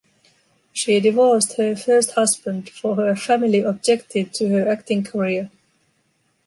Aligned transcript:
She 0.73 0.99
divorced 0.99 1.57
her 1.57 1.75
first 1.75 2.13
husband 2.13 2.71
for 2.71 2.95
her 2.95 3.15
family 3.15 3.59
objected 3.59 4.33
to 4.33 4.49
her 4.49 4.67
acting 4.67 5.03
career. 5.03 5.51